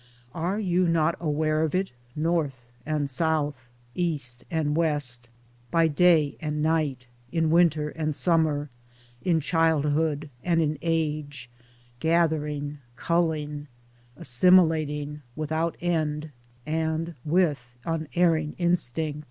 [0.33, 5.29] Are you not aware of it North and South, East and West,
[5.69, 8.71] by day and night, in winter and summer,
[9.21, 11.51] in childhood and in age,
[11.99, 13.67] gathering, culling,
[14.17, 16.31] assimilating, without end,
[16.65, 19.19] and with unerring instinct?